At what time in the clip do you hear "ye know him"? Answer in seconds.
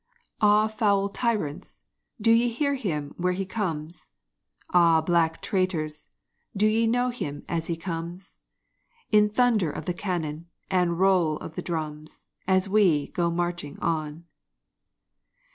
6.65-7.45